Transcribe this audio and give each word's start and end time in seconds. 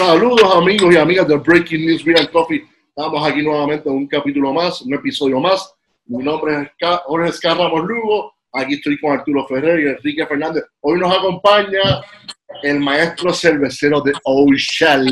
Saludos 0.00 0.54
amigos 0.54 0.94
y 0.94 0.96
amigas 0.96 1.28
de 1.28 1.36
Breaking 1.36 1.84
News 1.84 2.02
and 2.18 2.30
Coffee. 2.30 2.66
Estamos 2.88 3.28
aquí 3.28 3.42
nuevamente 3.42 3.86
en 3.86 3.96
un 3.96 4.06
capítulo 4.06 4.50
más, 4.50 4.80
un 4.80 4.94
episodio 4.94 5.38
más. 5.40 5.74
Mi 6.06 6.24
nombre 6.24 6.62
es 6.62 6.88
Jorge 7.04 7.28
Escarramos 7.28 7.84
Lugo. 7.84 8.32
Aquí 8.54 8.76
estoy 8.76 8.98
con 8.98 9.12
Arturo 9.12 9.46
Ferrer 9.46 9.78
y 9.78 9.88
Enrique 9.90 10.26
Fernández. 10.26 10.64
Hoy 10.80 10.98
nos 10.98 11.14
acompaña 11.14 11.82
el 12.62 12.80
maestro 12.80 13.34
cervecero 13.34 14.00
de 14.00 14.12
Ocean 14.24 15.06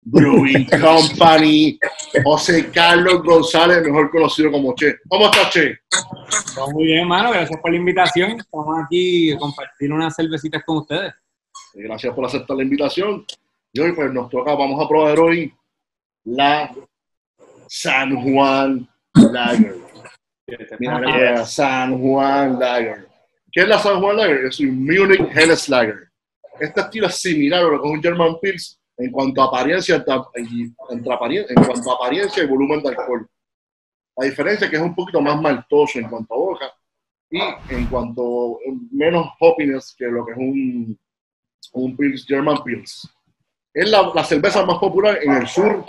Brewing 0.00 0.66
Company, 0.80 1.78
José 2.24 2.68
Carlos 2.72 3.22
González, 3.22 3.80
mejor 3.84 4.10
conocido 4.10 4.50
como 4.50 4.74
Che. 4.74 4.96
¿Cómo 5.08 5.26
estás, 5.26 5.50
Che? 5.50 5.78
muy 6.74 6.86
bien, 6.86 7.02
hermano. 7.02 7.30
Gracias 7.30 7.60
por 7.60 7.70
la 7.70 7.76
invitación. 7.76 8.32
Estamos 8.32 8.76
aquí 8.84 9.30
a 9.30 9.38
compartir 9.38 9.92
unas 9.92 10.16
cervecitas 10.16 10.64
con 10.66 10.78
ustedes. 10.78 11.12
Gracias 11.74 12.12
por 12.12 12.24
aceptar 12.24 12.56
la 12.56 12.64
invitación. 12.64 13.24
Y 13.72 13.80
hoy 13.80 13.92
pues 13.92 14.12
nos 14.12 14.28
toca, 14.28 14.54
vamos 14.54 14.84
a 14.84 14.88
probar 14.88 15.18
hoy 15.20 15.54
la 16.24 16.74
San 17.68 18.20
Juan 18.20 18.88
Lager. 19.14 19.76
Mira, 20.80 21.44
San 21.46 22.00
Juan 22.00 22.58
Lager. 22.58 23.08
¿Qué 23.52 23.60
es 23.60 23.68
la 23.68 23.78
San 23.78 24.00
Juan 24.00 24.16
Lager? 24.16 24.46
Es 24.46 24.58
un 24.58 24.84
Munich 24.84 25.20
Helles 25.34 25.68
Lager. 25.68 26.10
Este 26.58 26.80
estilo 26.80 27.06
es 27.06 27.14
similar 27.20 27.60
a 27.60 27.68
lo 27.68 27.80
que 27.80 27.88
es 27.88 27.94
un 27.94 28.02
German 28.02 28.38
Pils 28.40 28.80
en 28.96 29.12
cuanto 29.12 29.40
a 29.40 29.46
apariencia, 29.46 30.04
en 30.34 30.74
cuanto 30.74 31.92
a 31.92 31.94
apariencia 31.94 32.42
y 32.42 32.46
volumen 32.46 32.82
de 32.82 32.88
alcohol. 32.88 33.26
La 34.16 34.26
diferencia 34.26 34.64
es 34.64 34.70
que 34.70 34.76
es 34.76 34.82
un 34.82 34.94
poquito 34.94 35.20
más 35.20 35.40
maltoso 35.40 35.98
en 35.98 36.08
cuanto 36.08 36.34
a 36.34 36.36
boca 36.36 36.72
y 37.30 37.40
en 37.70 37.86
cuanto 37.86 38.58
menos 38.90 39.28
hoppiness 39.38 39.94
que 39.96 40.06
lo 40.06 40.26
que 40.26 40.32
es 40.32 40.38
un, 40.38 40.98
un 41.72 41.96
Pils, 41.96 42.26
German 42.26 42.62
Pils. 42.64 43.08
Es 43.72 43.88
la, 43.88 44.24
cerveza 44.24 44.64
más 44.64 44.78
popular 44.78 45.18
en 45.22 45.32
el 45.32 45.46
sur 45.46 45.84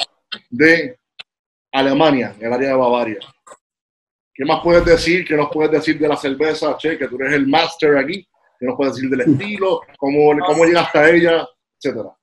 de 0.50 0.98
Alemania, 1.72 2.36
en 2.40 2.48
el 2.48 2.54
área 2.54 2.70
de 2.70 2.76
Bavaria. 2.76 3.20
¿Qué 4.34 4.46
más 4.46 4.62
puedes 4.64 4.86
decir? 4.86 5.26
¿Qué 5.26 5.36
nos 5.36 5.50
puedes 5.50 5.72
decir 5.72 6.00
de 6.00 6.08
la 6.08 6.16
cerveza, 6.16 6.78
Che? 6.78 6.98
Que 6.98 7.08
tú 7.08 7.16
eres 7.20 7.34
el 7.34 7.48
máster 7.48 7.98
aquí. 7.98 8.28
¿Qué 8.60 8.66
nos 8.66 8.76
puedes 8.76 8.96
decir 8.96 9.10
del 9.10 9.22
estilo? 9.22 9.82
¿Cómo, 9.98 10.32
cómo 10.46 10.66
llegaste 10.66 11.00
a 11.00 11.10
ella? 11.10 11.48
Etcétera. 11.78 12.16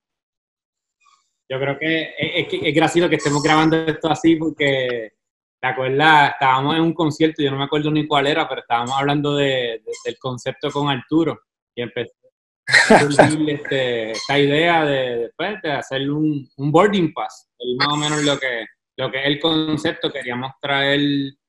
Yo 1.50 1.58
creo 1.58 1.78
que 1.78 2.02
es, 2.18 2.46
es, 2.52 2.74
gracioso 2.74 3.08
que 3.08 3.16
estemos 3.16 3.42
grabando 3.42 3.76
esto 3.76 4.10
así 4.10 4.36
porque, 4.36 5.12
¿te 5.60 5.66
acuerdas? 5.66 6.32
Estábamos 6.32 6.76
en 6.76 6.82
un 6.82 6.92
concierto, 6.92 7.42
yo 7.42 7.50
no 7.50 7.56
me 7.56 7.64
acuerdo 7.64 7.90
ni 7.90 8.06
cuál 8.06 8.26
era, 8.26 8.48
pero 8.48 8.60
estábamos 8.60 8.94
hablando 8.96 9.34
de, 9.34 9.82
del 10.04 10.18
concepto 10.18 10.70
con 10.70 10.88
Arturo 10.88 11.40
y 11.74 11.82
este, 13.48 14.12
esta 14.12 14.38
idea 14.38 14.84
de, 14.84 15.30
pues, 15.36 15.60
de 15.62 15.72
hacer 15.72 16.10
un, 16.10 16.48
un, 16.56 16.72
boarding 16.72 17.12
pass, 17.12 17.48
y 17.58 17.76
más 17.76 17.88
o 17.88 17.96
menos 17.96 18.22
lo 18.22 18.38
que, 18.38 18.66
lo 18.96 19.10
que 19.10 19.20
es 19.20 19.26
el 19.26 19.40
concepto, 19.40 20.12
queríamos 20.12 20.52
traer 20.60 21.00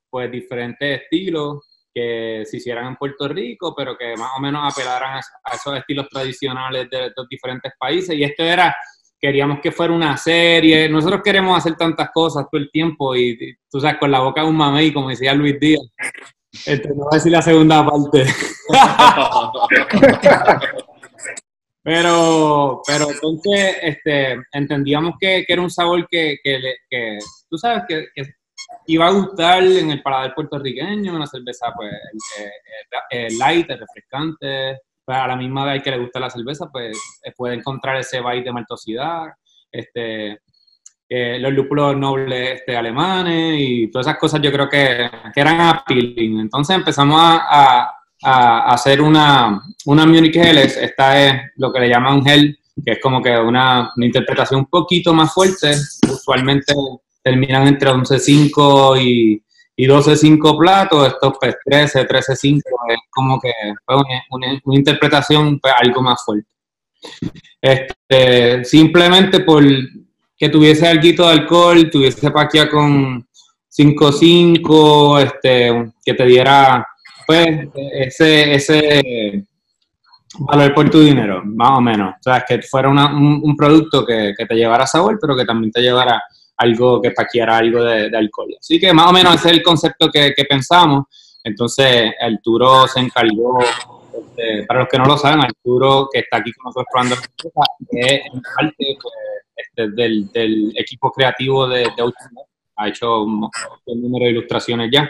pues 0.09 0.31
diferentes 0.31 1.02
estilos 1.02 1.59
que 1.94 2.44
se 2.45 2.58
hicieran 2.58 2.88
en 2.88 2.95
Puerto 2.95 3.28
Rico, 3.28 3.73
pero 3.75 3.97
que 3.97 4.16
más 4.16 4.31
o 4.38 4.40
menos 4.40 4.72
apelaran 4.72 5.17
a, 5.17 5.56
esos 5.56 5.78
estilos 5.78 6.08
tradicionales 6.09 6.90
de 6.90 7.12
los 7.16 7.28
diferentes 7.28 7.73
países. 7.78 8.16
Y 8.16 8.23
esto 8.23 8.44
era, 8.44 8.75
queríamos 9.20 9.59
que 9.62 9.72
fuera 9.72 9.94
una 9.94 10.16
serie. 10.17 10.90
Nosotros 10.90 11.22
queremos 11.23 11.58
hacer 11.58 11.75
tantas 11.75 12.09
cosas 12.12 12.45
todo 12.52 12.62
el 12.62 12.72
tiempo 12.72 13.16
y, 13.16 13.56
tú 13.70 13.80
sabes, 13.80 13.97
con 14.00 14.12
la 14.12 14.20
boca 14.20 14.42
de 14.42 14.47
un 14.47 14.56
mamey, 14.56 14.94
como 14.94 15.09
decía 15.09 15.34
Luis 15.34 15.59
Díaz. 15.59 15.81
Este, 16.66 16.90
no 16.90 16.95
voy 16.95 17.08
a 17.12 17.16
decir 17.16 17.31
la 17.31 17.42
segunda 17.42 17.86
parte. 17.86 18.25
Pero, 21.90 22.84
pero 22.86 23.09
entonces 23.09 23.78
este, 23.82 24.38
entendíamos 24.52 25.16
que, 25.19 25.44
que 25.44 25.53
era 25.53 25.63
un 25.63 25.72
sabor 25.72 26.08
que, 26.08 26.38
que, 26.44 26.62
que 26.88 27.18
tú 27.50 27.58
sabes, 27.58 27.81
que, 27.90 28.06
iba 28.86 29.08
a 29.08 29.12
gustar 29.12 29.63
en 29.63 29.90
el 29.90 30.03
paladar 30.03 30.36
puertorriqueño, 30.36 31.16
una 31.16 31.25
cerveza 31.25 31.74
pues 31.75 31.91
eh, 31.91 32.44
eh, 32.44 32.97
eh, 33.09 33.28
light, 33.40 33.68
refrescante, 33.68 34.81
pues 35.03 35.18
a 35.18 35.25
la 35.25 35.36
misma 35.36 35.66
vez 35.66 35.81
que 35.81 35.90
le 35.90 35.97
gusta 35.97 36.19
la 36.19 36.30
cerveza, 36.30 36.69
pues 36.72 36.96
puede 37.36 37.56
encontrar 37.56 37.97
ese 37.97 38.22
bite 38.22 38.44
de 38.44 38.52
maltosidad, 38.52 39.24
este, 39.72 40.42
los 41.09 41.52
lúpulos 41.53 41.97
nobles 41.97 42.59
este, 42.59 42.78
alemanes 42.78 43.56
y 43.58 43.90
todas 43.90 44.06
esas 44.06 44.19
cosas 44.19 44.40
yo 44.44 44.52
creo 44.52 44.69
que, 44.69 45.09
que 45.34 45.42
eran 45.42 45.59
appealing. 45.59 46.42
Entonces 46.42 46.75
empezamos 46.75 47.19
a, 47.19 47.99
hacer 48.22 49.02
una, 49.02 49.62
una 49.85 50.06
Munich 50.06 50.35
Helles. 50.35 50.78
Esta 50.78 51.25
es 51.25 51.41
lo 51.56 51.72
que 51.72 51.81
le 51.81 51.90
llaman 51.90 52.24
gel, 52.24 52.57
que 52.84 52.94
es 52.94 53.00
como 53.02 53.22
que 53.22 53.38
una, 53.38 53.91
una 53.96 54.06
interpretación 54.06 54.62
un 54.62 54.66
poquito 54.68 55.13
más 55.13 55.34
fuerte. 55.34 55.75
Usualmente 56.09 56.74
terminan 57.24 57.68
entre 57.68 57.90
11.5 57.91 59.02
y, 59.02 59.44
y 59.75 59.88
12.5 59.88 60.57
platos. 60.57 61.07
Estos 61.07 61.34
pues 61.40 61.56
13, 61.66 62.07
13.5 62.07 62.62
es 62.90 62.97
como 63.09 63.40
que 63.40 63.52
pues, 63.85 63.97
una, 64.31 64.59
una, 64.63 64.75
interpretación 64.75 65.59
pues, 65.59 65.74
algo 65.80 66.01
más 66.01 66.24
fuerte. 66.24 66.47
Este, 67.62 68.66
simplemente 68.66 69.40
por 69.41 69.63
que 70.38 70.50
tuviese 70.50 70.88
algo 70.88 71.01
de 71.25 71.31
alcohol, 71.31 71.90
tuviese 71.91 72.31
paquia 72.31 72.69
con 72.69 73.28
5.5, 73.78 75.22
este, 75.22 75.91
que 76.03 76.13
te 76.13 76.25
diera 76.25 76.88
pues 77.29 77.69
ese, 77.75 78.56
ese 78.56 79.44
valor 80.40 80.73
por 80.73 80.90
tu 80.90 81.00
dinero, 81.00 81.44
más 81.45 81.78
o 81.78 81.79
menos. 81.79 82.16
O 82.16 82.23
sea, 82.23 82.44
que 82.44 82.59
fuera 82.63 82.90
un, 82.90 83.56
producto 83.56 84.03
que, 84.03 84.34
te 84.35 84.56
llevara 84.56 84.88
sabor, 84.88 85.19
pero 85.22 85.38
que 85.38 85.45
también 85.45 85.72
te 85.72 85.79
llevara 85.79 86.19
algo 86.57 87.00
que 87.00 87.12
paqueara 87.12 87.57
algo 87.57 87.84
de, 87.84 88.18
alcohol. 88.18 88.56
Así 88.59 88.79
que 88.79 88.91
más 88.94 89.12
o 89.12 89.13
menos 89.13 89.35
ese 89.35 89.50
es 89.50 89.53
el 89.57 89.62
concepto 89.62 90.09
que, 90.09 90.34
pensamos. 90.50 91.06
Entonces, 91.44 92.13
Arturo 92.19 92.88
se 92.88 93.00
encargó, 93.00 93.59
este, 93.59 94.66
para 94.66 94.79
los 94.79 94.89
que 94.89 94.97
no 94.97 95.06
lo 95.06 95.16
saben, 95.16 95.41
Arturo, 95.41 96.09
que 96.12 96.22
está 96.22 96.38
aquí 96.38 96.51
con 96.53 96.72
nosotros 96.72 96.88
probando, 96.91 97.16
es 97.91 98.22
parte 98.56 98.97
pues, 99.00 99.13
este, 99.56 99.91
del, 99.91 100.73
equipo 100.75 101.12
creativo 101.12 101.68
de, 101.68 101.81
de 101.81 102.12
ha 102.75 102.88
hecho 102.88 103.22
un 103.22 103.51
número 103.85 104.25
de 104.25 104.31
ilustraciones 104.31 104.89
ya. 104.91 105.07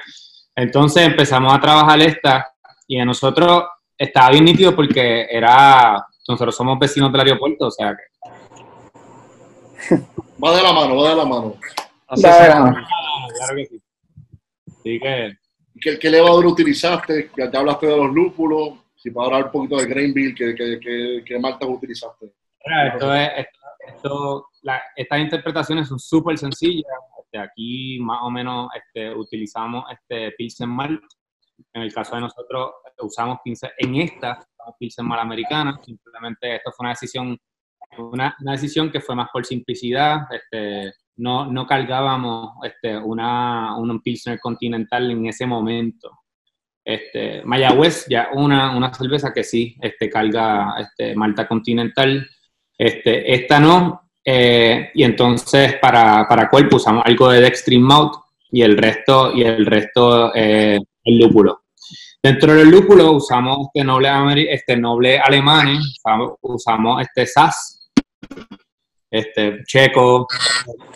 Entonces 0.60 1.04
empezamos 1.04 1.54
a 1.54 1.62
trabajar 1.62 2.02
esta 2.02 2.54
y 2.86 3.00
a 3.00 3.06
nosotros 3.06 3.64
estaba 3.98 4.32
bien 4.32 4.44
nítido 4.44 4.76
porque 4.76 5.26
era, 5.30 6.06
nosotros 6.28 6.54
somos 6.54 6.78
vecinos 6.78 7.14
del 7.14 7.22
aeropuerto, 7.22 7.68
o 7.68 7.72
sea 7.72 7.96
que... 7.96 8.04
Va 10.44 10.56
de 10.56 10.64
la 10.64 10.74
mano, 10.74 10.96
va 10.96 11.10
de 11.10 11.16
la 11.16 11.26
mano. 11.26 11.56
Va 12.12 12.44
de 12.44 12.50
la 12.50 12.60
mano. 12.62 12.88
Claro 13.38 13.56
que 13.56 13.66
sí. 13.66 13.82
Así 14.68 15.00
que... 15.00 15.38
¿Qué, 15.82 16.00
qué 16.00 16.10
levadura 16.10 16.48
utilizaste? 16.48 17.32
Ya 17.38 17.60
hablaste 17.60 17.88
de 17.88 17.98
los 17.98 18.14
lúpulos. 18.14 18.80
Si 18.96 19.12
puedo 19.12 19.28
hablar 19.28 19.46
un 19.46 19.52
poquito 19.52 19.78
de 19.78 19.86
Grainville, 19.86 20.36
¿qué, 20.36 20.56
qué, 20.56 20.80
qué, 20.82 21.24
qué 21.26 21.40
maltas 21.40 21.70
utilizaste? 21.70 22.34
Esto 22.94 23.14
es, 23.14 23.30
esto, 23.88 24.48
la, 24.62 24.82
estas 24.96 25.20
interpretaciones 25.20 25.88
son 25.88 26.00
súper 26.00 26.38
sencillas. 26.38 26.86
Este, 27.32 27.38
aquí 27.38 28.00
más 28.00 28.20
o 28.24 28.32
menos 28.32 28.70
este, 28.76 29.14
utilizamos 29.14 29.86
este 29.92 30.32
Pilsen 30.32 30.70
Malt. 30.70 31.02
En 31.74 31.84
el 31.84 31.94
caso 31.94 32.16
de 32.16 32.22
nosotros 32.22 32.72
usamos 33.02 33.40
Pilsen, 33.44 33.70
en 33.78 33.96
esta 33.98 34.40
Pilsen 34.80 35.06
Malt 35.06 35.22
americana. 35.22 35.80
Simplemente 35.84 36.56
esto 36.56 36.72
fue 36.72 36.86
una 36.86 36.90
decisión, 36.92 37.38
una, 37.98 38.36
una 38.42 38.52
decisión 38.54 38.92
que 38.92 39.00
fue 39.00 39.16
más 39.16 39.30
por 39.32 39.46
simplicidad. 39.46 40.22
Este, 40.32 40.92
no, 41.18 41.46
no 41.46 41.68
cargábamos 41.68 42.54
este, 42.64 42.98
una, 42.98 43.78
un 43.78 44.02
Pilsner 44.02 44.40
continental 44.40 45.12
en 45.12 45.28
ese 45.28 45.46
momento. 45.46 46.22
Este, 46.84 47.44
Mayagüez, 47.44 48.08
ya 48.10 48.30
una, 48.34 48.76
una 48.76 48.92
cerveza 48.92 49.32
que 49.32 49.44
sí 49.44 49.78
este, 49.82 50.10
carga 50.10 50.74
este, 50.80 51.16
Malta 51.16 51.48
Continental. 51.48 52.28
Este, 52.76 53.36
esta 53.36 53.60
no, 53.60 54.09
eh, 54.24 54.92
y 54.94 55.04
entonces 55.04 55.76
para, 55.82 56.28
para 56.28 56.50
cuerpo 56.50 56.76
usamos 56.76 57.04
algo 57.06 57.30
de 57.30 57.42
Dextrin 57.42 57.82
Malt 57.82 58.14
y 58.52 58.62
el 58.62 58.78
resto, 58.78 59.32
y 59.34 59.44
el 59.44 59.66
resto 59.66 60.34
eh, 60.36 60.80
el 61.04 61.18
lúpulo. 61.18 61.64
Dentro 62.22 62.54
del 62.54 62.70
lúpulo 62.70 63.14
usamos 63.14 63.68
este 63.74 63.86
noble, 63.86 64.54
este 64.54 64.76
noble 64.76 65.20
alemán, 65.20 65.80
usamos, 66.42 67.02
este 67.02 67.26
SAS, 67.26 67.90
este 69.10 69.64
checo 69.66 70.28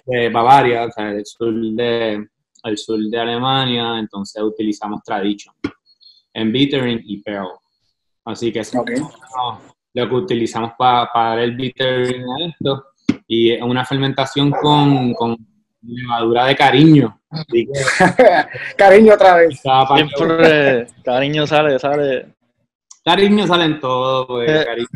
de 0.05 0.29
Bavaria, 0.29 0.83
o 0.85 0.91
sea, 0.91 1.05
del 1.05 1.25
sur 1.25 1.53
de, 1.53 2.27
el 2.63 2.77
sur 2.77 2.99
de 2.99 3.19
Alemania, 3.19 3.97
entonces 3.99 4.43
utilizamos 4.43 5.01
Tradition 5.03 5.55
en 6.33 6.51
Bittering 6.51 7.01
y 7.05 7.21
Pearl. 7.21 7.51
Así 8.25 8.51
que 8.51 8.59
eso 8.59 8.83
es 8.85 9.01
lo 9.93 10.09
que 10.09 10.15
utilizamos 10.15 10.71
para, 10.77 11.09
para 11.11 11.43
el 11.43 11.55
Bittering 11.55 12.23
a 12.23 12.45
esto 12.47 12.92
y 13.33 13.61
una 13.61 13.83
fermentación 13.85 14.51
con, 14.51 15.13
con 15.13 15.35
levadura 15.81 16.45
de 16.45 16.55
cariño. 16.55 17.19
cariño 18.77 19.13
otra 19.15 19.35
vez. 19.35 19.61
Siempre 19.95 20.87
cariño 21.03 21.47
sale, 21.47 21.79
sale. 21.79 22.35
Cariño 23.03 23.47
sale 23.47 23.65
en 23.65 23.79
todo, 23.79 24.27
pues, 24.27 24.49
eh. 24.49 24.65
cariño. 24.65 24.87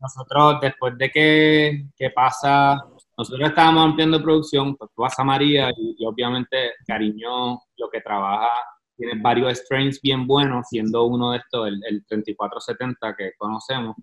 nosotros, 0.00 0.60
después 0.60 0.96
de 0.98 1.10
que, 1.10 1.86
que 1.96 2.10
pasa, 2.10 2.84
nosotros 3.16 3.48
estábamos 3.48 3.86
ampliando 3.86 4.22
producción, 4.22 4.76
pues 4.76 4.90
pasa 4.94 5.24
María 5.24 5.70
y, 5.70 5.96
y 5.98 6.06
obviamente 6.06 6.74
Cariño 6.86 7.58
lo 7.76 7.90
que 7.90 8.00
trabaja 8.02 8.50
tiene 8.96 9.20
varios 9.20 9.58
strains 9.58 10.00
bien 10.00 10.26
buenos, 10.26 10.66
siendo 10.68 11.04
uno 11.04 11.32
de 11.32 11.38
estos 11.38 11.68
el, 11.68 11.80
el 11.88 12.04
3470 12.06 13.14
que 13.16 13.32
conocemos. 13.38 13.96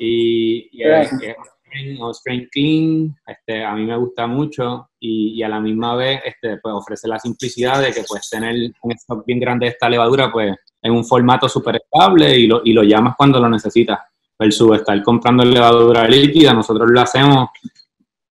Y, 0.00 0.68
y 0.72 0.82
es, 0.82 1.12
es 1.12 1.36
un 1.36 1.44
strain- 1.72 2.00
un 2.02 2.14
strain 2.14 2.48
clean, 2.50 3.16
este, 3.26 3.64
a 3.64 3.74
mí 3.74 3.84
me 3.84 3.96
gusta 3.96 4.26
mucho 4.26 4.88
y, 5.00 5.34
y 5.34 5.42
a 5.42 5.48
la 5.48 5.60
misma 5.60 5.96
vez 5.96 6.20
este, 6.24 6.58
pues, 6.58 6.74
ofrece 6.74 7.08
la 7.08 7.18
simplicidad 7.18 7.82
de 7.82 7.92
que 7.92 8.04
puedes 8.06 8.28
tener 8.30 8.54
un 8.82 8.92
stock 8.92 9.24
bien 9.26 9.40
grande 9.40 9.66
de 9.66 9.72
esta 9.72 9.88
levadura 9.88 10.30
pues, 10.30 10.54
en 10.82 10.92
un 10.92 11.04
formato 11.04 11.48
súper 11.48 11.76
estable 11.76 12.38
y 12.38 12.46
lo, 12.46 12.60
y 12.64 12.72
lo 12.72 12.82
llamas 12.82 13.14
cuando 13.16 13.40
lo 13.40 13.48
necesitas. 13.48 13.98
Versus 14.38 14.76
estar 14.76 15.02
comprando 15.02 15.44
levadura 15.44 16.06
líquida, 16.06 16.52
nosotros 16.52 16.90
lo 16.90 17.00
hacemos 17.00 17.48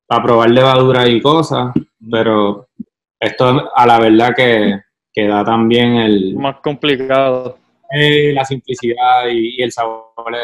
para 0.07 0.23
probar 0.25 0.51
levadura 0.51 1.09
y 1.09 1.21
cosas, 1.23 1.73
pero 2.11 2.67
esto 3.21 3.71
a 3.75 3.87
la 3.87 4.01
verdad 4.01 4.35
que, 4.37 4.81
que 5.13 5.27
da 5.29 5.45
también 5.45 5.97
el, 5.97 6.35
Más 6.37 6.57
complicado. 6.61 7.59
eh, 7.91 8.33
la 8.33 8.45
simplicidad 8.45 9.27
y, 9.31 9.57
y 9.59 9.63
el 9.63 9.71
sabor 9.73 10.13
de 10.31 10.39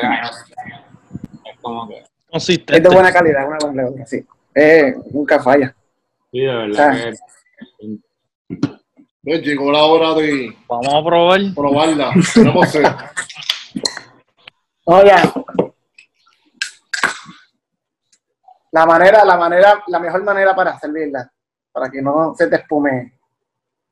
es 1.50 1.58
como 1.62 1.88
que 1.88 2.02
Consistente. 2.30 2.76
Es 2.76 2.82
de 2.82 2.88
buena 2.94 3.10
calidad, 3.12 3.46
una 3.48 3.56
buena 3.58 3.82
levadura, 3.82 4.04
sí. 4.06 4.22
Eh, 4.54 4.94
nunca 5.12 5.40
falla. 5.42 5.74
sí, 6.30 6.40
de 6.40 6.46
verdad 6.54 6.94
que 7.78 7.98
Pues 9.22 9.42
llegó 9.42 9.72
la 9.72 9.82
hora 9.84 10.14
de 10.14 10.54
Vamos 10.68 10.94
a 10.94 11.02
probar. 11.04 11.40
probarla. 11.54 12.12
Sed. 12.66 12.84
Oye, 14.84 15.12
la 18.72 18.86
manera, 18.86 19.24
la 19.24 19.36
manera, 19.36 19.82
la 19.86 19.98
mejor 19.98 20.22
manera 20.24 20.54
para 20.54 20.78
servirla, 20.78 21.30
para 21.72 21.90
que 21.90 22.00
no 22.02 22.34
se 22.36 22.46
te 22.48 22.56
espume 22.56 23.12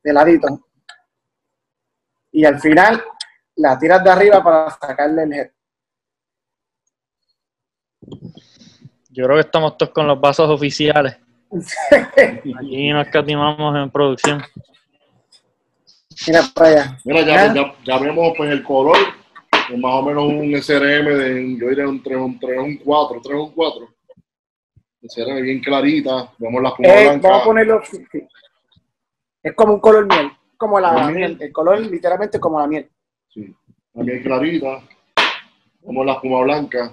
de 0.03 0.13
ladito. 0.13 0.66
Y 2.31 2.45
al 2.45 2.59
final 2.59 3.03
la 3.55 3.77
tiras 3.77 4.03
de 4.03 4.09
arriba 4.09 4.43
para 4.43 4.69
sacarle 4.69 5.23
el 5.23 5.33
head. 5.33 5.51
Yo 9.09 9.25
creo 9.25 9.35
que 9.35 9.41
estamos 9.41 9.77
todos 9.77 9.91
con 9.91 10.07
los 10.07 10.19
vasos 10.19 10.49
oficiales. 10.49 11.17
Aquí 12.59 12.89
nos 12.91 13.07
catimamos 13.07 13.75
en 13.75 13.89
producción. 13.89 14.43
Mira 16.27 16.41
para 16.53 16.69
allá. 16.69 16.97
Mira, 17.05 17.21
ya, 17.21 17.53
ya, 17.53 17.75
ya 17.83 17.97
vemos 17.99 18.33
pues 18.35 18.51
el 18.51 18.63
color, 18.63 18.97
más 19.77 19.93
o 19.93 20.01
menos 20.03 20.23
un 20.23 20.55
SRM 20.55 21.05
de, 21.05 21.57
yo 21.59 21.69
diría 21.69 21.87
un 21.87 22.01
3, 22.01 22.17
un 22.17 22.39
3, 22.39 22.59
un 22.59 22.77
4, 22.77 23.21
3, 23.23 23.35
un 23.35 23.51
4. 23.51 23.89
SRM 25.03 25.41
bien 25.41 25.61
clarita, 25.61 26.31
vemos 26.37 26.61
la 26.61 26.69
espuma 26.69 26.89
Eh, 26.89 27.19
vamos 27.21 27.41
a 27.41 27.43
ponerlo. 27.43 27.81
Es 29.43 29.53
como 29.55 29.75
un 29.75 29.79
color 29.79 30.07
miel, 30.07 30.31
como 30.57 30.79
la 30.79 30.93
Como 30.93 31.05
miel. 31.07 31.15
miel. 31.15 31.37
El 31.41 31.51
color 31.53 31.79
literalmente 31.79 32.39
como 32.39 32.59
la 32.59 32.67
miel. 32.67 32.89
Sí, 33.29 33.55
también 33.93 34.23
clarita. 34.23 34.81
Vemos 35.81 36.05
la 36.05 36.13
espuma 36.13 36.41
blanca. 36.41 36.91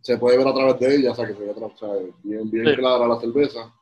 Se 0.00 0.16
puede 0.18 0.38
ver 0.38 0.46
a 0.46 0.54
través 0.54 0.78
de 0.78 0.94
ella, 0.96 1.10
o 1.12 1.14
sea 1.14 1.26
que 1.26 1.34
se 1.34 1.40
ve 1.40 1.50
o 1.56 1.76
sea, 1.76 1.88
bien, 2.22 2.48
bien 2.50 2.66
Sí. 2.66 2.76
clara 2.76 3.06
la 3.08 3.18
cerveza. 3.18 3.72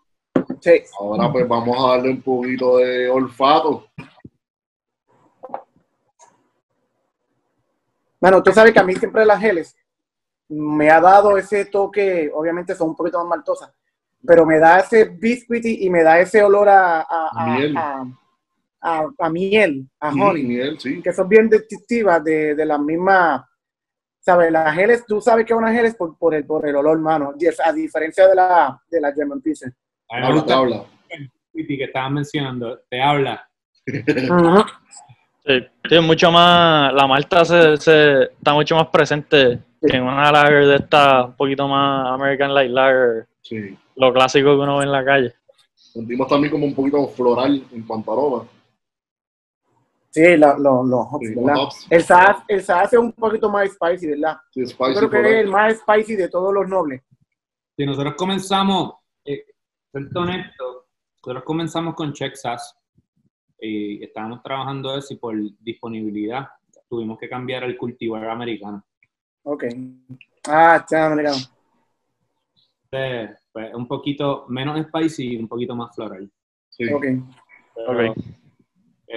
Sí. 0.61 0.83
Ahora 0.99 1.31
pues 1.31 1.47
vamos 1.47 1.77
a 1.79 1.89
darle 1.97 2.11
un 2.11 2.23
poquito 2.23 2.79
de 2.79 3.11
olfato. 3.11 3.87
Bueno, 8.21 8.43
tú 8.43 8.53
sabes 8.53 8.73
que 8.73 8.79
a 8.81 8.85
mí 8.85 8.95
siempre 8.95 9.25
las 9.27 9.41
geles 9.41 9.77
me 10.49 10.91
ha 10.91 11.01
dado 11.01 11.37
ese 11.37 11.67
toque, 11.67 12.31
obviamente 12.33 12.75
son 12.75 12.91
un 12.91 12.97
poquito 12.97 13.19
más 13.19 13.27
maltosas, 13.29 13.71
pero 14.27 14.47
me 14.47 14.59
da 14.59 14.79
ese 14.79 15.05
biscuity 15.05 15.85
y 15.85 15.91
me 15.91 16.03
da 16.03 16.19
ese 16.21 16.43
olor 16.43 16.69
a, 16.69 17.01
a, 17.03 17.29
a- 17.35 17.47
Miel. 17.47 17.77
a- 17.77 18.05
a- 18.85 19.09
a 19.19 19.31
miel, 19.31 19.89
a 19.99 20.11
honey, 20.11 20.43
miel, 20.45 20.79
sí. 20.79 21.01
que 21.03 21.13
son 21.13 21.29
bien 21.29 21.49
distintivas 21.49 22.23
de, 22.23 22.55
de 22.55 22.67
las 22.67 22.79
mismas, 22.79 23.43
¿sabes? 24.21 24.53
Las 24.53 24.75
geles, 24.75 25.05
tú 25.07 25.21
sabes 25.21 25.47
que 25.47 25.53
es 25.55 25.59
una 25.59 25.73
geles 25.73 25.95
por, 25.97 26.17
por, 26.19 26.35
el, 26.35 26.45
por 26.45 26.69
el 26.69 26.77
olor, 26.77 26.99
mano, 27.01 27.33
es- 27.41 27.61
a 27.65 27.73
diferencia 27.73 28.29
de 28.29 28.35
la, 28.35 28.79
de 28.91 29.01
la 29.01 29.13
German 29.13 29.41
Pilsen. 29.41 29.75
a 30.11 30.17
mí 30.17 30.21
me 30.47 30.53
Habla, 30.53 30.85
que 31.53 31.85
estabas 31.85 32.11
mencionando, 32.13 32.79
te 32.91 33.01
habla. 33.01 33.49
Ujú. 33.87 34.65
Sí, 35.47 35.67
sí, 35.89 36.01
mucho 36.01 36.31
más, 36.31 36.93
la 36.95 37.07
malta 37.07 37.45
se, 37.45 37.77
se- 37.77 38.23
está 38.25 38.55
mucho 38.55 38.77
más 38.77 38.89
presente 38.89 39.59
que 39.87 39.97
en 39.97 40.03
una 40.03 40.33
lager 40.33 40.67
de 40.67 40.77
esta, 40.77 41.25
un 41.27 41.37
poquito 41.37 41.69
más 41.69 42.09
American 42.13 42.53
Light 42.55 42.71
Lager, 42.71 43.27
Sí. 43.43 43.77
lo 43.97 44.13
clásico 44.13 44.51
que 44.57 44.63
uno 44.63 44.79
ve 44.79 44.85
en 44.85 44.93
la 44.93 45.05
calle. 45.05 45.35
Sentimos 45.75 46.27
también 46.29 46.51
como 46.51 46.65
un 46.67 46.75
poquito 46.75 47.07
floral 47.09 47.63
en 47.73 47.83
cuanto 47.87 48.11
a 48.11 48.15
aroma. 48.15 48.45
Sí, 50.15 50.37
la- 50.37 50.57
lo- 50.57 50.85
los 50.85 51.07
hops, 51.11 51.27
Sí, 51.27 51.35
los 51.35 51.45
¿verdad? 51.45 51.63
hops. 51.65 51.87
El 51.91 52.03
Saaz, 52.05 52.37
el 52.47 52.63
Saaz 52.63 52.93
es 52.93 52.99
un 53.01 53.11
poquito 53.11 53.51
más 53.51 53.69
spicy, 53.73 54.07
¿verdad? 54.11 54.37
Sí, 54.53 54.61
Yo 54.61 54.67
spicy 54.69 54.95
creo 54.95 55.11
que 55.11 55.19
es 55.19 55.45
el 55.45 55.49
más 55.51 55.77
spicy 55.79 56.15
de 56.15 56.29
todos 56.29 56.55
los 56.55 56.69
nobles. 56.69 57.03
Si 57.77 57.85
nosotros 57.85 58.15
comenzamos, 58.17 58.95
eh, 59.25 59.45
honesto, 60.15 60.87
nosotros 61.17 61.43
comenzamos 61.45 61.95
con 61.97 62.13
Chexas 62.13 62.77
y 63.59 64.05
estábamos 64.05 64.41
trabajando 64.45 64.97
eso 64.97 65.15
y 65.15 65.17
por 65.17 65.35
disponibilidad 65.59 66.47
tuvimos 66.89 67.19
que 67.19 67.29
cambiar 67.29 67.65
el 67.65 67.77
cultivar 67.77 68.29
americano. 68.29 68.85
Ok. 69.43 69.65
Ah, 70.47 70.77
está 70.77 71.07
americano. 71.07 71.39
Entonces, 72.93 73.41
pues, 73.53 73.75
un 73.75 73.89
poquito 73.89 74.47
menos 74.49 74.81
spicy 74.87 75.33
y 75.35 75.37
un 75.39 75.49
poquito 75.49 75.75
más 75.75 75.93
floral. 75.93 76.31
Sí. 76.69 76.85
Ok. 76.93 77.05
Pero, 77.75 78.11
Ok. 78.13 78.17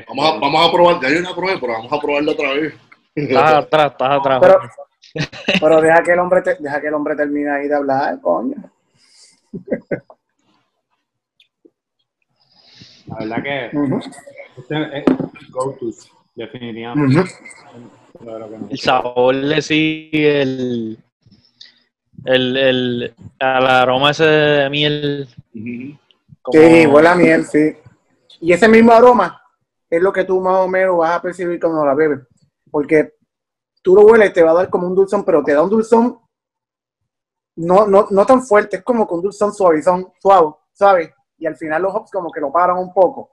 Vamos, 0.08 0.26
a, 0.26 0.40
vamos 0.40 0.68
a 0.68 0.72
probar, 0.72 1.02
ya 1.02 1.08
hay 1.08 1.16
una 1.18 1.36
prueba, 1.36 1.60
pero 1.60 1.74
vamos 1.74 1.92
a 1.94 2.00
probarla 2.00 2.32
otra 2.32 2.54
vez. 2.54 2.74
Estás 3.16 3.54
atrás, 3.54 3.92
estás 3.92 4.12
atrás. 4.20 4.40
Pero, 4.42 4.60
pero 5.60 5.82
deja 5.82 6.04
que 6.04 6.12
el 6.12 6.20
hombre 6.20 6.42
te- 6.42 6.58
deja 6.60 6.80
que 6.82 6.88
el 6.88 6.94
hombre 6.94 7.16
termine 7.16 7.50
ahí 7.50 7.68
de 7.68 7.76
hablar, 7.76 8.20
coño. 8.22 8.56
La 13.08 13.16
verdad 13.20 13.44
que 13.44 13.66
este 14.58 15.00
es 15.00 15.06
el 15.08 15.52
go-to, 15.52 15.86
definitivamente. 16.36 17.24
que 17.24 18.26
no. 18.26 18.68
El 18.70 18.80
sabor 18.80 19.36
le 19.36 19.62
sigue 19.62 20.42
el, 20.42 20.98
el, 22.26 22.58
el, 22.58 23.14
aroma 23.40 24.12
ese 24.12 24.26
de 24.26 24.70
miel. 24.70 25.28
Como- 26.42 26.60
Sí, 26.60 26.86
huele 26.88 27.08
a 27.10 27.16
miel, 27.16 27.46
sí. 27.46 27.76
Y 28.42 28.54
ese 28.54 28.68
mismo 28.68 28.92
aroma 28.92 29.42
es 29.90 30.02
lo 30.02 30.12
que 30.12 30.24
tú 30.24 30.42
más 30.42 30.60
o 30.60 30.68
menos 30.68 30.98
vas 30.98 31.12
a 31.12 31.22
percibir 31.22 31.60
cuando 31.60 31.86
la 31.86 31.94
bebes. 31.94 32.20
Porque 32.70 33.14
tú 33.82 33.96
lo 33.96 34.06
hueles, 34.06 34.34
te 34.34 34.44
va 34.44 34.52
a 34.52 34.56
dar 34.56 34.70
como 34.70 34.88
un 34.88 34.96
dulzón, 34.96 35.24
pero 35.24 35.44
te 35.44 35.54
da 35.54 35.64
un 35.64 35.70
dulzón 35.70 36.20
no, 37.58 37.88
no, 37.88 38.08
no 38.12 38.26
tan 38.26 38.44
fuerte, 38.44 38.78
es 38.78 38.84
como 38.84 39.08
con 39.08 39.18
un 39.18 39.24
dulzón 39.24 39.54
suavizón, 39.54 40.08
suave, 40.22 40.54
¿sabes? 40.74 41.10
Y 41.40 41.46
al 41.46 41.56
final 41.56 41.82
los 41.82 41.94
hops 41.94 42.12
como 42.12 42.32
que 42.32 42.40
lo 42.40 42.52
paran 42.52 42.78
un 42.78 42.94
poco 42.94 43.32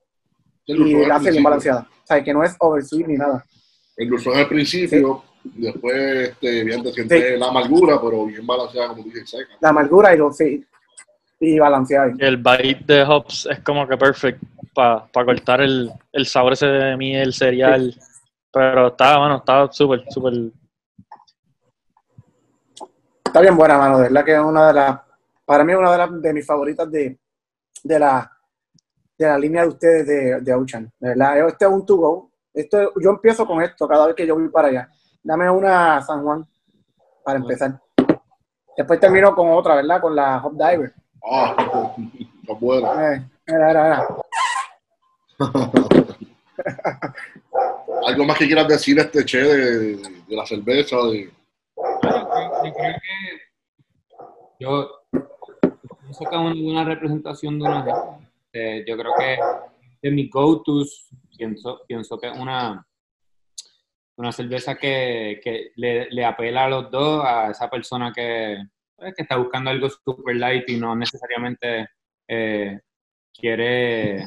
El 0.66 0.87
y 0.87 1.06
la 1.06 1.16
hace 1.16 1.30
bien 1.30 1.42
principio. 1.42 1.44
balanceada. 1.44 1.80
O 1.80 2.06
sea, 2.06 2.25
que 2.25 2.32
no 2.34 2.42
es 2.42 2.56
oversweet 2.58 3.06
ni 3.06 3.16
nada. 3.16 3.44
El 3.96 4.08
dulzón 4.08 4.37
al 4.37 4.49
principio, 4.49 5.23
después 5.44 6.30
este, 6.30 6.64
bien 6.64 6.82
te 6.82 6.92
sientes 6.92 7.38
la 7.38 7.49
amargura, 7.49 8.00
pero 8.00 8.25
bien 8.26 8.46
balanceada, 8.46 8.88
como 8.88 9.02
tú 9.02 9.11
dices, 9.11 9.30
seca. 9.30 9.54
La 9.61 9.68
amargura 9.68 10.14
y 10.14 10.18
lo 10.18 10.32
sí, 10.32 10.64
y 11.40 11.58
balanceada. 11.58 12.12
El 12.18 12.38
bite 12.38 12.84
de 12.87 13.02
hops 13.02 13.46
es 13.50 13.61
como 13.61 13.87
que 13.87 13.96
perfect 13.96 14.42
para 14.75 15.09
cortar 15.12 15.61
el, 15.61 15.90
el 16.12 16.26
sabor 16.26 16.54
ese 16.54 16.66
de 16.66 16.97
miel, 16.97 17.33
cereal. 17.33 17.95
Pero 18.52 18.88
está, 18.88 19.19
bueno, 19.19 19.37
está 19.37 19.71
súper, 19.73 20.04
súper. 20.11 20.35
Está 23.25 23.40
bien 23.40 23.57
buena, 23.57 23.78
mano. 23.78 23.99
De 23.99 24.04
verdad 24.04 24.25
que 24.25 24.35
es 24.35 24.40
una 24.40 24.69
de 24.69 24.75
las, 24.75 25.00
para 25.45 25.64
mí 25.64 25.73
es 25.73 25.78
una 25.78 25.93
de, 25.93 25.99
las, 25.99 26.23
de 26.23 26.33
mis 26.33 26.47
favoritas 26.47 26.90
de, 26.90 27.19
de, 27.83 27.99
la, 27.99 28.31
de 29.19 29.26
la 29.26 29.38
línea 29.38 29.62
de 29.62 29.69
ustedes 29.69 30.07
de, 30.07 30.40
de 30.40 30.52
Auchan. 30.52 30.93
De 30.99 31.09
verdad, 31.09 31.49
este 31.49 31.64
es 31.64 31.71
un 31.71 31.85
to 31.85 31.97
go. 31.97 32.31
Esto, 32.52 32.93
yo 33.00 33.11
empiezo 33.11 33.47
con 33.47 33.61
esto 33.62 33.88
cada 33.88 34.07
vez 34.07 34.14
que 34.14 34.26
yo 34.26 34.35
voy 34.37 34.49
para 34.49 34.69
allá. 34.69 34.88
Dame 35.23 35.50
una 35.50 36.00
San 36.02 36.23
Juan 36.23 36.47
para 37.25 37.38
empezar. 37.38 37.81
Después 38.76 39.00
termino 39.00 39.35
con 39.35 39.50
otra, 39.50 39.76
¿verdad? 39.76 40.00
Con 40.00 40.14
la 40.14 40.45
Hop 40.45 40.52
Diver. 40.52 40.93
Ah, 41.28 41.57
está 42.43 42.54
buena. 42.54 43.14
Eh, 43.14 43.28
mira, 43.47 43.66
mira, 43.69 43.85
mira. 43.85 44.09
Algo 48.07 48.25
más 48.25 48.38
que 48.38 48.47
quieras 48.47 48.69
decir 48.69 48.99
este 48.99 49.25
che 49.25 49.38
de, 49.38 49.97
de 49.97 50.37
la 50.37 50.47
cerveza, 50.47 50.97
de, 50.97 51.31
Yo 51.81 52.69
creo 52.73 52.73
que 52.73 52.81
yo 54.61 54.91
que 55.61 55.67
es 56.09 56.31
una 56.31 56.85
representación 56.85 57.59
de 57.59 57.64
una. 57.64 57.85
Eh, 58.53 58.85
yo 58.87 58.97
creo 58.97 59.12
que 59.19 59.38
de 60.03 60.11
mis 60.11 60.31
go-tos 60.31 61.09
pienso, 61.37 61.81
pienso 61.88 62.19
que 62.19 62.29
es 62.29 62.38
una 62.38 62.87
una 64.17 64.33
cerveza 64.33 64.76
que, 64.76 65.41
que 65.43 65.73
le, 65.76 66.09
le 66.11 66.25
apela 66.25 66.64
a 66.64 66.69
los 66.69 66.91
dos, 66.91 67.25
a 67.25 67.50
esa 67.50 67.69
persona 67.69 68.12
que, 68.12 68.59
pues, 68.95 69.14
que 69.14 69.23
está 69.23 69.37
buscando 69.37 69.71
algo 69.71 69.88
super 69.88 70.37
light 70.37 70.69
y 70.69 70.76
no 70.76 70.95
necesariamente 70.95 71.88
eh, 72.29 72.81
quiere 73.33 74.26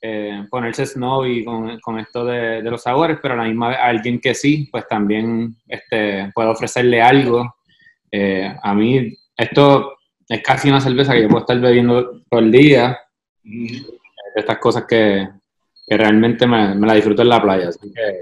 eh, 0.00 0.44
ponerse 0.50 0.86
snow 0.86 1.24
y 1.26 1.44
con, 1.44 1.78
con 1.80 1.98
esto 1.98 2.24
de, 2.24 2.62
de 2.62 2.70
los 2.70 2.82
sabores, 2.82 3.18
pero 3.20 3.34
a 3.34 3.38
la 3.38 3.44
misma 3.44 3.68
vez 3.70 3.78
alguien 3.80 4.20
que 4.20 4.34
sí, 4.34 4.68
pues 4.70 4.86
también 4.88 5.56
este, 5.66 6.30
puede 6.34 6.48
ofrecerle 6.48 7.02
algo. 7.02 7.56
Eh, 8.10 8.54
a 8.62 8.74
mí 8.74 9.12
esto 9.36 9.96
es 10.28 10.42
casi 10.42 10.68
una 10.68 10.80
cerveza 10.80 11.12
que 11.14 11.22
yo 11.22 11.28
puedo 11.28 11.40
estar 11.40 11.58
bebiendo 11.60 12.20
todo 12.30 12.40
el 12.40 12.50
día, 12.52 12.98
estas 14.36 14.58
cosas 14.58 14.84
que, 14.88 15.28
que 15.86 15.96
realmente 15.96 16.46
me, 16.46 16.74
me 16.74 16.86
la 16.86 16.94
disfruto 16.94 17.22
en 17.22 17.28
la 17.30 17.42
playa. 17.42 17.68
Así 17.68 17.92
que 17.92 18.20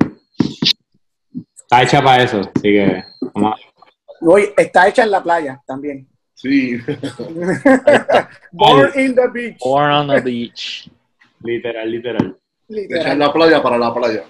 está 1.57 1.83
hecha 1.83 2.03
para 2.03 2.23
eso. 2.23 2.41
Así 2.41 2.63
que 2.73 3.05
vamos 3.35 3.55
a- 3.61 4.63
está 4.63 4.89
hecha 4.89 5.03
en 5.05 5.11
la 5.11 5.23
playa 5.23 5.61
también. 5.67 6.09
Sí, 6.35 6.77
Born 8.53 8.91
in 9.01 9.15
the 9.15 9.29
beach. 9.33 9.59
Born 9.61 9.91
on 9.91 10.09
the 10.09 10.21
beach. 10.21 10.91
Literal, 11.41 11.91
literal. 11.91 12.37
Literal. 12.69 13.19
la 13.19 13.33
playa 13.33 13.63
para 13.63 13.79
la 13.79 13.95
playa. 13.95 14.25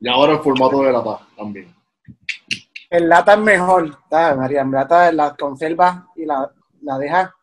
Y 0.00 0.08
ahora 0.08 0.34
en 0.34 0.42
formato 0.42 0.82
de 0.82 0.92
lata 0.92 1.18
también. 1.36 1.74
En 2.90 3.08
lata 3.08 3.34
es 3.34 3.40
mejor. 3.40 3.98
María, 4.10 4.62
en 4.62 4.70
lata 4.70 5.12
la 5.12 5.34
conserva 5.36 6.06
y 6.16 6.24
la, 6.24 6.50
la 6.82 6.98
deja. 6.98 7.34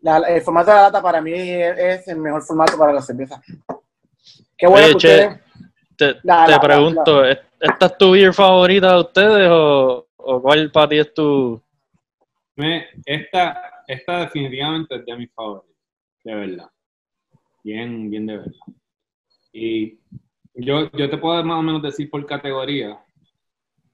La- 0.00 0.18
el 0.18 0.42
formato 0.42 0.70
de 0.70 0.76
la 0.76 0.82
lata 0.82 1.02
para 1.02 1.20
mí 1.20 1.32
es, 1.34 2.06
el 2.08 2.18
mejor 2.18 2.42
formato 2.42 2.76
para 2.78 2.92
la 2.92 3.00
cerveza. 3.02 3.40
Qué 4.56 4.66
bueno 4.66 4.86
Oye, 4.86 4.92
que 4.94 4.98
che, 5.00 5.26
ustedes. 5.26 5.40
Te, 5.96 6.06
La- 6.22 6.44
te 6.46 6.52
la- 6.52 6.60
pregunto, 6.60 7.24
¿esta 7.24 7.86
es 7.86 7.98
tu 7.98 8.12
beer 8.12 8.32
favorita 8.34 8.92
de 8.94 9.00
ustedes 9.00 9.48
o, 9.50 10.06
o 10.16 10.42
cuál 10.42 10.70
para 10.70 10.88
ti 10.88 10.98
es 10.98 11.12
tu...? 11.14 11.60
Me- 12.56 12.86
esta, 13.04 13.82
esta 13.88 14.20
definitivamente 14.20 14.94
es 14.96 15.04
de 15.04 15.16
mis 15.16 15.32
favoritos, 15.32 15.76
de 16.22 16.34
verdad. 16.34 16.70
Bien, 17.64 18.10
bien 18.10 18.26
de 18.26 18.36
verdad. 18.36 18.52
Y 19.52 19.98
yo, 20.54 20.90
yo 20.92 21.08
te 21.08 21.16
puedo 21.16 21.42
más 21.42 21.58
o 21.58 21.62
menos 21.62 21.82
decir 21.82 22.10
por 22.10 22.24
categoría. 22.26 22.98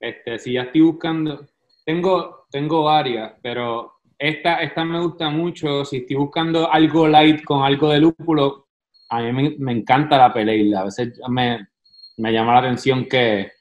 Este, 0.01 0.39
si 0.41 0.55
ya 0.55 0.63
estoy 0.63 0.81
buscando, 0.81 1.47
tengo, 1.85 2.47
tengo 2.51 2.83
varias, 2.85 3.33
pero 3.41 3.93
esta, 4.19 4.61
esta 4.61 4.85
me 4.85 5.01
gusta 5.01 5.31
mucho. 5.31 5.85
Si 5.85 5.99
estoy 5.99 6.17
buscando 6.17 6.71
algo 6.71 7.07
light 7.07 7.45
con 7.45 7.63
algo 7.63 7.91
de 7.91 8.01
lúpulo, 8.01 8.67
a 9.09 9.23
mí 9.23 9.33
me, 9.33 9.55
me 9.59 9.73
encanta 9.73 10.19
la 10.19 10.33
peleila. 10.33 10.81
A 10.81 10.85
veces 10.87 11.21
me, 11.29 11.69
me 12.17 12.33
llama 12.33 12.55
la 12.55 12.59
atención 12.59 13.05
que, 13.05 13.53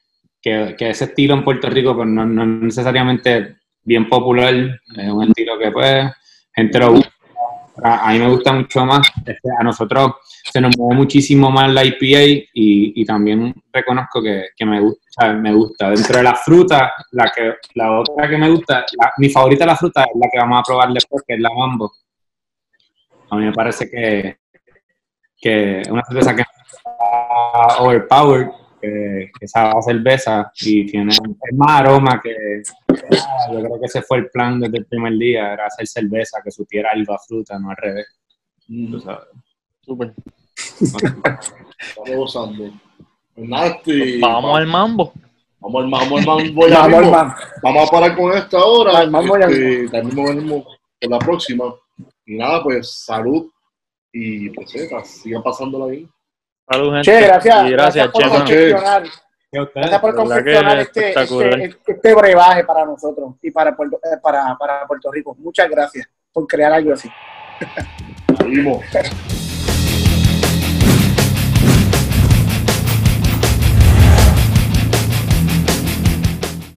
que, 0.42 0.74
que 0.76 0.90
ese 0.90 1.04
estilo 1.04 1.34
en 1.34 1.44
Puerto 1.44 1.70
Rico 1.70 1.94
pues, 1.94 2.08
no, 2.08 2.26
no 2.26 2.42
es 2.42 2.48
necesariamente 2.48 3.58
bien 3.84 4.08
popular. 4.08 4.80
Es 4.96 5.08
un 5.08 5.28
estilo 5.28 5.56
que, 5.56 5.70
pues, 5.70 6.12
gente 6.52 6.78
lo 6.80 6.94
gusta. 6.94 7.19
A, 7.82 8.12
mí 8.12 8.18
me 8.18 8.28
gusta 8.28 8.52
mucho 8.52 8.84
más. 8.84 9.10
Este, 9.18 9.48
a 9.58 9.62
nosotros 9.62 10.12
se 10.52 10.60
nos 10.60 10.76
mueve 10.76 10.96
muchísimo 10.96 11.50
más 11.50 11.70
la 11.72 11.84
IPA 11.84 12.22
y, 12.52 13.00
y 13.00 13.04
también 13.04 13.54
reconozco 13.72 14.22
que, 14.22 14.48
que 14.56 14.66
me, 14.66 14.80
gusta, 14.80 15.32
me 15.32 15.52
gusta. 15.52 15.90
Dentro 15.90 16.16
de 16.18 16.22
la 16.22 16.34
fruta, 16.34 16.92
la, 17.12 17.30
que, 17.34 17.54
la 17.74 18.00
otra 18.00 18.28
que 18.28 18.38
me 18.38 18.50
gusta, 18.50 18.84
mi 19.18 19.28
favorita 19.28 19.64
de 19.64 19.70
la 19.70 19.76
fruta 19.76 20.02
es 20.02 20.20
la 20.20 20.28
que 20.30 20.38
vamos 20.38 20.60
a 20.60 20.62
probar 20.62 20.92
después, 20.92 21.22
que 21.26 21.34
es 21.34 21.40
la 21.40 21.50
mambo. 21.50 21.92
A 23.30 23.36
mí 23.36 23.44
me 23.44 23.52
parece 23.52 23.88
que, 23.88 24.38
que 25.40 25.80
es 25.80 25.88
una 25.88 26.04
cerveza 26.04 26.34
que 26.34 26.42
está 26.42 27.82
overpowered, 27.82 28.48
que, 28.80 29.30
que 29.38 29.48
sabe 29.48 29.78
a 29.78 29.82
cerveza 29.82 30.52
y 30.60 30.86
tiene 30.86 31.12
más 31.52 31.80
aroma 31.80 32.20
que 32.22 32.62
ah, 32.88 33.52
yo 33.52 33.60
creo 33.60 33.80
que 33.80 33.86
ese 33.86 34.02
fue 34.02 34.18
el 34.18 34.30
plan 34.30 34.60
desde 34.60 34.78
el 34.78 34.86
primer 34.86 35.14
día, 35.14 35.52
era 35.52 35.66
hacer 35.66 35.86
cerveza 35.86 36.40
que 36.42 36.50
supiera 36.50 36.90
algo 36.92 37.14
a 37.14 37.18
fruta, 37.18 37.58
no 37.58 37.70
al 37.70 37.76
revés. 37.76 38.06
Mm. 38.68 38.90
tú 38.92 39.00
sabes. 39.00 39.28
Súper. 39.82 40.14
Estamos. 41.80 42.34
Pues 43.34 43.48
este, 43.64 44.20
Vamos 44.20 44.58
al 44.58 44.66
mambo. 44.66 45.12
Vamos 45.60 45.84
al 45.84 45.90
vamos 45.90 46.20
al 46.20 46.26
mambo 46.26 46.68
ya 46.68 46.86
Vamos. 46.86 47.34
Vamos 47.62 47.88
a 47.88 47.90
parar 47.90 48.16
con 48.16 48.36
esta 48.36 48.58
ahora. 48.58 48.98
Al 48.98 49.10
mambo 49.10 49.38
ya 49.38 49.46
este, 49.46 49.88
también 49.88 50.16
nos 50.16 50.34
venimos 50.34 50.64
con 51.00 51.10
la 51.10 51.18
próxima. 51.18 51.74
Y 52.26 52.36
nada, 52.36 52.62
pues 52.62 52.92
salud 53.04 53.50
y 54.12 54.50
pues 54.50 54.74
eh, 54.74 54.88
sigan 55.04 55.42
pasándola 55.42 55.86
bien. 55.86 56.10
Salud, 56.70 56.92
gente. 56.92 57.10
Che, 57.10 57.20
gracias. 57.26 57.66
Y 57.66 57.70
gracias, 57.70 58.08
por 58.08 58.22
gracias 59.74 60.00
por 60.00 60.14
confeccionar 60.14 60.78
este, 60.78 61.08
espectacular. 61.08 61.60
este, 61.60 61.92
este 61.92 62.14
brebaje 62.14 62.62
para 62.62 62.84
nosotros 62.84 63.34
y 63.42 63.50
para 63.50 63.74
Puerto, 63.74 63.98
eh, 64.04 64.18
para, 64.22 64.56
para 64.56 64.86
Puerto 64.86 65.10
Rico. 65.10 65.34
Muchas 65.40 65.68
gracias 65.68 66.06
por 66.32 66.46
crear 66.46 66.72
algo 66.72 66.92
así. 66.92 67.10
Seguimos. 68.38 68.84